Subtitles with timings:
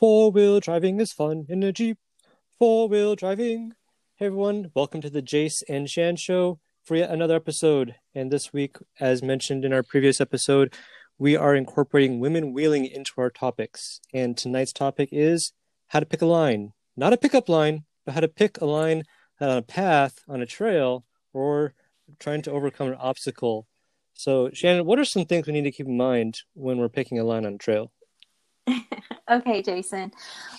[0.00, 1.98] Four wheel driving is fun in a Jeep.
[2.58, 3.74] Four wheel driving.
[4.16, 7.96] Hey everyone, welcome to the Jace and Shan Show for yet another episode.
[8.14, 10.74] And this week, as mentioned in our previous episode,
[11.18, 14.00] we are incorporating women wheeling into our topics.
[14.14, 15.52] And tonight's topic is
[15.88, 16.72] how to pick a line.
[16.96, 19.02] Not a pickup line, but how to pick a line
[19.38, 21.04] on a path, on a trail,
[21.34, 21.74] or
[22.18, 23.66] trying to overcome an obstacle.
[24.14, 27.18] So, Shannon, what are some things we need to keep in mind when we're picking
[27.18, 27.92] a line on a trail?
[29.30, 30.12] Okay, Jason.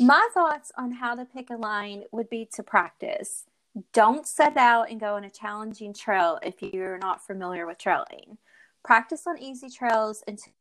[0.00, 3.44] My thoughts on how to pick a line would be to practice.
[3.92, 8.38] Don't set out and go on a challenging trail if you're not familiar with trailing.
[8.84, 10.52] Practice on easy trails until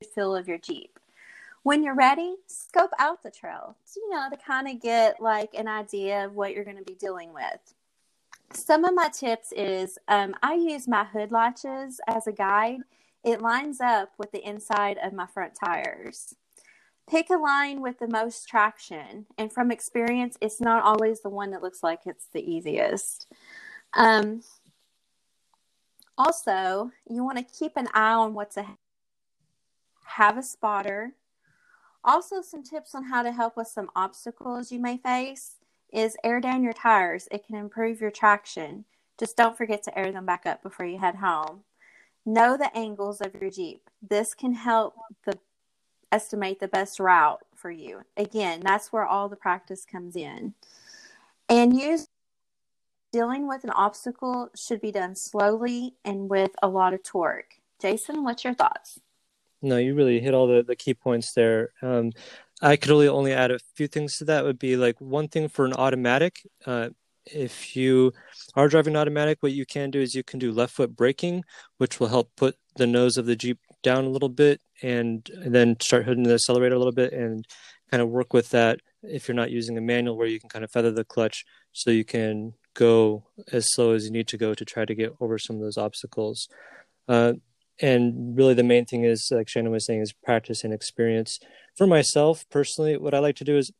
[0.00, 0.98] you feel of your Jeep.
[1.62, 5.68] When you're ready, scope out the trail, you know, to kind of get like an
[5.68, 7.74] idea of what you're going to be dealing with.
[8.52, 12.80] Some of my tips is um, I use my hood latches as a guide
[13.24, 16.34] it lines up with the inside of my front tires.
[17.08, 21.50] Pick a line with the most traction, and from experience, it's not always the one
[21.52, 23.26] that looks like it's the easiest.
[23.94, 24.42] Um,
[26.18, 28.76] also, you want to keep an eye on what's ahead.
[30.04, 31.14] Have a spotter.
[32.04, 35.56] Also, some tips on how to help with some obstacles you may face
[35.92, 37.28] is air down your tires.
[37.30, 38.84] It can improve your traction.
[39.18, 41.64] Just don't forget to air them back up before you head home.
[42.26, 43.88] Know the angles of your Jeep.
[44.06, 45.38] This can help the
[46.12, 48.02] estimate the best route for you.
[48.16, 50.54] Again, that's where all the practice comes in.
[51.48, 52.08] And use
[53.12, 57.54] dealing with an obstacle should be done slowly and with a lot of torque.
[57.80, 59.00] Jason, what's your thoughts?
[59.62, 61.70] No, you really hit all the, the key points there.
[61.82, 62.12] Um,
[62.60, 64.44] I could really only add a few things to that.
[64.44, 66.46] Would be like one thing for an automatic.
[66.64, 66.90] Uh,
[67.26, 68.12] if you
[68.54, 71.44] are driving automatic, what you can do is you can do left foot braking,
[71.78, 75.54] which will help put the nose of the Jeep down a little bit and, and
[75.54, 77.46] then start hitting the accelerator a little bit and
[77.90, 80.64] kind of work with that if you're not using a manual where you can kind
[80.64, 84.54] of feather the clutch so you can go as slow as you need to go
[84.54, 86.48] to try to get over some of those obstacles.
[87.06, 87.34] Uh,
[87.80, 91.38] and really the main thing is like shannon was saying is practice and experience
[91.76, 93.70] for myself personally what i like to do is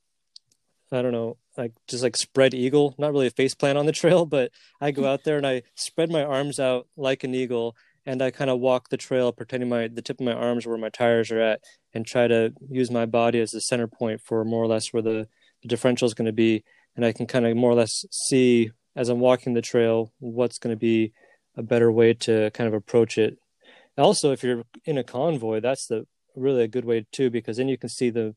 [0.92, 3.92] i don't know like just like spread eagle, not really a face plant on the
[4.00, 7.76] trail, but I go out there and I spread my arms out like an eagle
[8.08, 10.78] and I kind of walk the trail pretending my the tip of my arms where
[10.78, 11.60] my tires are at
[11.92, 15.02] and try to use my body as the center point for more or less where
[15.02, 15.28] the,
[15.60, 16.64] the differential is going to be
[16.96, 20.58] and I can kind of more or less see as I'm walking the trail what's
[20.58, 21.12] going to be
[21.54, 23.36] a better way to kind of approach it.
[23.98, 27.69] Also, if you're in a convoy, that's the really a good way too because then
[27.69, 28.34] you can see the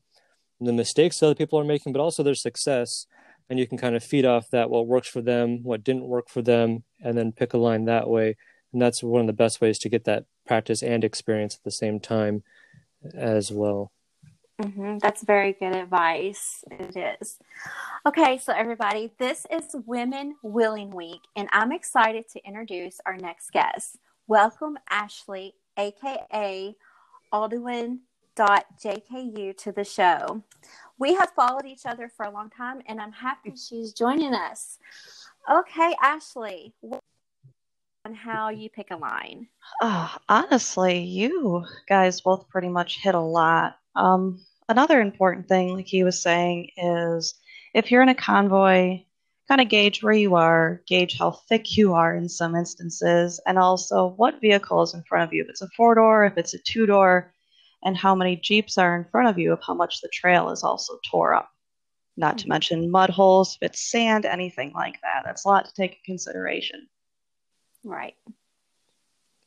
[0.60, 3.06] the mistakes other people are making, but also their success.
[3.48, 6.28] And you can kind of feed off that what works for them, what didn't work
[6.28, 8.36] for them, and then pick a line that way.
[8.72, 11.70] And that's one of the best ways to get that practice and experience at the
[11.70, 12.42] same time
[13.14, 13.92] as well.
[14.60, 14.98] Mm-hmm.
[14.98, 16.64] That's very good advice.
[16.70, 17.38] It is.
[18.06, 23.50] Okay, so everybody, this is Women Wheeling Week, and I'm excited to introduce our next
[23.50, 23.98] guest.
[24.26, 26.76] Welcome, Ashley, aka
[27.32, 27.98] Alduin
[28.36, 30.42] jku to the show.
[30.98, 34.78] We have followed each other for a long time, and I'm happy she's joining us.
[35.50, 36.74] Okay, Ashley,
[38.04, 39.46] on how you pick a line.
[39.80, 43.76] Uh, honestly, you guys both pretty much hit a lot.
[43.94, 47.34] Um, another important thing, like he was saying, is
[47.74, 49.04] if you're in a convoy,
[49.46, 53.56] kind of gauge where you are, gauge how thick you are in some instances, and
[53.56, 55.44] also what vehicle is in front of you.
[55.44, 57.32] If it's a four door, if it's a two door,
[57.84, 60.64] and how many Jeeps are in front of you of how much the trail is
[60.64, 61.50] also tore up.
[62.16, 62.50] Not to mm-hmm.
[62.50, 65.22] mention mud holes, if it's sand, anything like that.
[65.24, 66.88] That's a lot to take into consideration.
[67.84, 68.14] Right.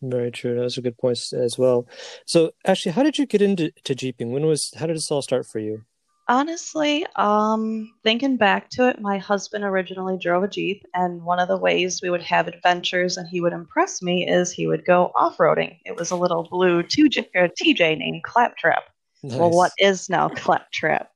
[0.01, 0.55] Very true.
[0.55, 1.87] Those are good points as well.
[2.25, 4.31] So, Ashley, how did you get into to jeeping?
[4.31, 5.83] When was how did this all start for you?
[6.27, 11.47] Honestly, um, thinking back to it, my husband originally drove a Jeep, and one of
[11.47, 15.11] the ways we would have adventures and he would impress me is he would go
[15.13, 15.77] off roading.
[15.85, 18.85] It was a little blue TJ, TJ named Claptrap.
[19.21, 19.37] Nice.
[19.37, 21.11] Well, what is now Claptrap?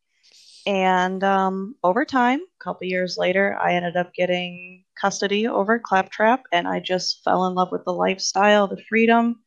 [0.70, 6.44] And um, over time, a couple years later, I ended up getting custody over Claptrap,
[6.52, 9.40] and I just fell in love with the lifestyle, the freedom.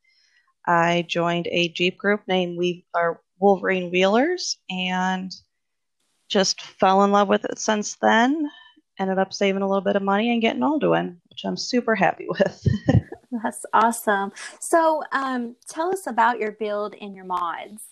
[0.67, 5.33] I joined a Jeep group named We Are Wolverine Wheelers, and
[6.29, 8.51] just fell in love with it since then.
[8.99, 12.27] Ended up saving a little bit of money and getting Alduin, which I'm super happy
[12.29, 12.67] with.
[13.45, 14.33] That's awesome.
[14.59, 17.85] So, um, tell us about your build and your mods.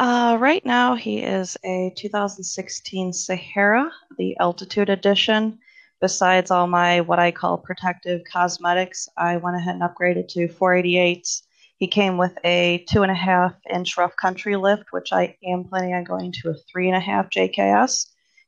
[0.00, 5.58] Uh, right now, he is a 2016 Sahara, the Altitude Edition.
[6.00, 11.42] Besides all my what I call protective cosmetics, I went ahead and upgraded to 488s.
[11.76, 15.64] He came with a two and a half inch rough country lift, which I am
[15.64, 18.06] planning on going to a three and a half JKS.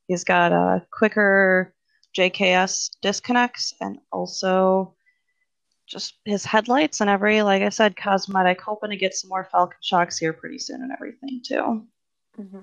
[0.08, 1.74] He's got a quicker
[2.16, 4.94] JKS disconnects and also
[5.86, 8.60] just his headlights and every, like I said, cosmetic.
[8.60, 11.86] Hoping to get some more Falcon shocks here pretty soon and everything too.
[12.38, 12.60] Mm-hmm.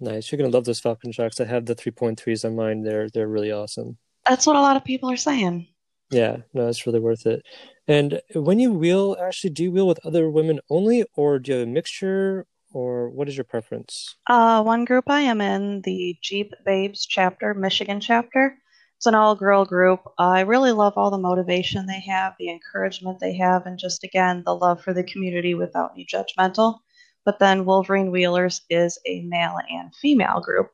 [0.00, 0.30] Nice.
[0.30, 1.40] You're gonna love those Falcon shocks.
[1.40, 2.82] I have the 3.3s on mine.
[2.82, 3.98] They're they're really awesome.
[4.26, 5.68] That's what a lot of people are saying.
[6.10, 7.44] Yeah, no, it's really worth it.
[7.86, 11.58] And when you wheel, actually, do you wheel with other women only, or do you
[11.58, 14.16] have a mixture, or what is your preference?
[14.28, 18.56] Uh, one group I am in, the Jeep Babes chapter, Michigan chapter.
[19.00, 20.02] It's an all girl group.
[20.18, 24.42] I really love all the motivation they have, the encouragement they have, and just again,
[24.44, 26.80] the love for the community without any judgmental.
[27.24, 30.70] But then Wolverine Wheelers is a male and female group.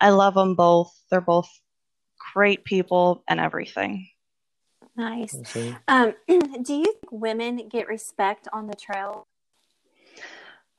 [0.00, 0.92] I love them both.
[1.08, 1.48] They're both
[2.34, 4.08] great people and everything.
[4.96, 5.36] Nice.
[5.86, 9.28] Um, do you think women get respect on the trail?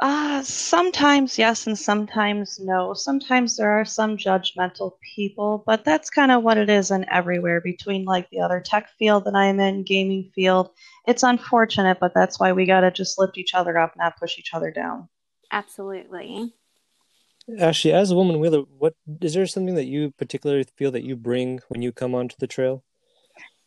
[0.02, 2.94] Uh, sometimes yes, and sometimes no.
[2.94, 7.60] Sometimes there are some judgmental people, but that's kind of what it is in everywhere
[7.60, 10.70] between like the other tech field that I'm in, gaming field.
[11.06, 14.38] It's unfortunate, but that's why we got to just lift each other up, not push
[14.38, 15.10] each other down.
[15.52, 16.54] Absolutely.
[17.60, 21.18] Actually, as a woman wheeler, what is there something that you particularly feel that you
[21.18, 22.84] bring when you come onto the trail?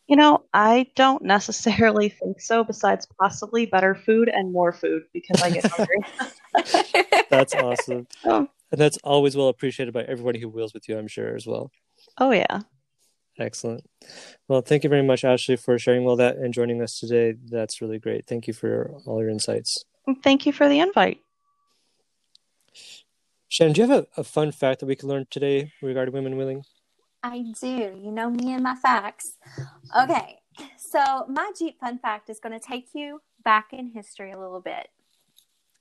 [0.07, 5.41] You know, I don't necessarily think so, besides possibly better food and more food because
[5.41, 7.25] I get hungry.
[7.29, 8.07] that's awesome.
[8.25, 8.47] Oh.
[8.71, 11.71] And that's always well appreciated by everybody who wheels with you, I'm sure, as well.
[12.17, 12.61] Oh, yeah.
[13.37, 13.87] Excellent.
[14.47, 17.35] Well, thank you very much, Ashley, for sharing all that and joining us today.
[17.45, 18.25] That's really great.
[18.25, 19.83] Thank you for all your insights.
[20.07, 21.19] Mm, thank you for the invite.
[23.47, 26.35] Shannon, do you have a, a fun fact that we can learn today regarding women
[26.35, 26.63] wheeling?
[27.21, 27.67] I do.
[27.67, 29.33] You know me and my facts.
[29.95, 30.39] Okay,
[30.75, 34.59] so my Jeep fun fact is going to take you back in history a little
[34.59, 34.89] bit.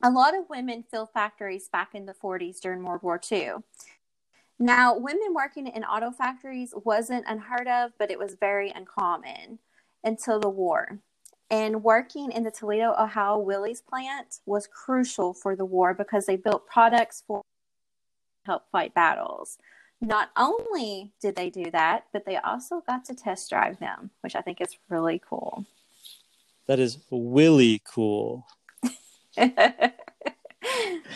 [0.03, 3.53] A lot of women filled factories back in the 40s during World War II.
[4.59, 9.61] Now, women working in auto factories wasn't unheard of, but it was very uncommon
[10.05, 10.99] until the war.
[11.51, 16.37] And working in the Toledo, Ohio Willys plant was crucial for the war because they
[16.37, 17.43] built products for
[18.45, 19.59] help fight battles.
[20.03, 24.35] Not only did they do that, but they also got to test drive them, which
[24.35, 25.65] I think is really cool.
[26.67, 28.45] That is really cool.
[29.37, 29.53] and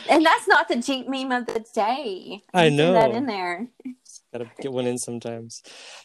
[0.09, 2.45] that's not the Jeep meme of the day.
[2.55, 3.67] I, know that in there.
[4.33, 5.65] Got to get one in sometimes.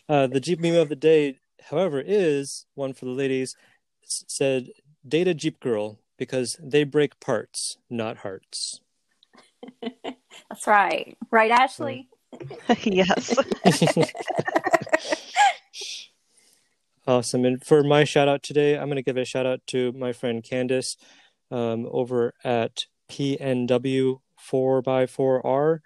[0.10, 1.38] Uh, the Jeep meme of the day,
[1.69, 3.56] however, is one for the ladies.
[4.04, 4.69] Said
[5.07, 8.81] "Data Jeep girl" because they break parts, not hearts.
[9.81, 12.10] that's right, right, Ashley.
[12.83, 13.36] yes.
[17.07, 17.45] awesome.
[17.45, 20.13] And for my shout out today, I'm going to give a shout out to my
[20.13, 20.98] friend Candace
[21.50, 24.19] um, over at PNW
[24.50, 25.80] 4x4R.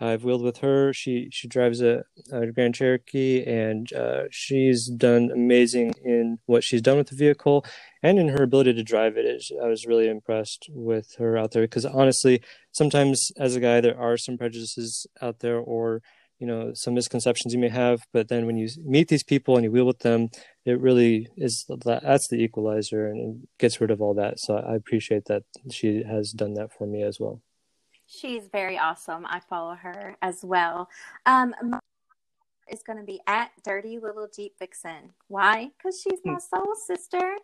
[0.00, 0.92] I've wheeled with her.
[0.92, 2.02] She she drives a,
[2.32, 7.64] a Grand Cherokee, and uh, she's done amazing in what she's done with the vehicle,
[8.02, 9.24] and in her ability to drive it.
[9.24, 13.80] Is I was really impressed with her out there because honestly, sometimes as a guy,
[13.80, 16.02] there are some prejudices out there, or
[16.38, 18.00] you know some misconceptions you may have.
[18.12, 20.30] But then when you meet these people and you wheel with them,
[20.64, 24.40] it really is that's the equalizer and gets rid of all that.
[24.40, 27.40] So I appreciate that she has done that for me as well.
[28.06, 29.24] She's very awesome.
[29.26, 30.90] I follow her as well.
[31.24, 31.54] Um,
[32.70, 35.12] is going to be at Dirty Little Jeep Vixen.
[35.28, 35.70] Why?
[35.76, 36.38] Because she's my hmm.
[36.38, 37.36] soul sister.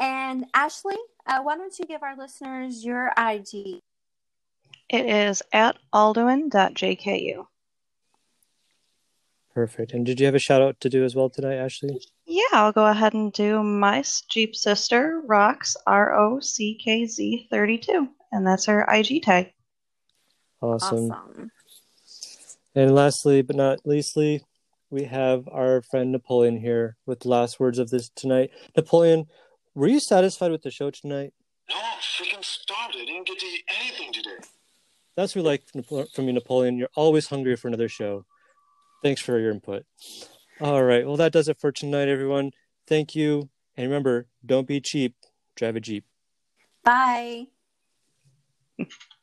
[0.00, 3.80] And Ashley, uh, why don't you give our listeners your IG?
[4.88, 7.44] It is at alduin.jku.
[9.54, 9.92] Perfect.
[9.92, 12.00] And did you have a shout out to do as well today, Ashley?
[12.24, 17.48] Yeah, I'll go ahead and do my Jeep sister, Rocks, R O C K Z
[17.50, 18.08] 32.
[18.32, 19.52] And that's her IG tag.
[20.62, 21.10] Awesome.
[21.10, 21.50] awesome.
[22.74, 24.44] And lastly, but not leastly,
[24.88, 28.50] we have our friend Napoleon here with the last words of this tonight.
[28.76, 29.26] Napoleon,
[29.74, 31.32] were you satisfied with the show tonight?
[31.68, 32.96] No, freaking starved.
[32.96, 34.36] I didn't get to eat anything today.
[35.16, 36.78] That's what we like from you, Napoleon.
[36.78, 38.24] You're always hungry for another show.
[39.02, 39.84] Thanks for your input.
[40.60, 41.06] All right.
[41.06, 42.52] Well, that does it for tonight, everyone.
[42.86, 43.48] Thank you.
[43.76, 45.14] And remember, don't be cheap.
[45.56, 46.04] Drive a Jeep.
[46.84, 47.46] Bye.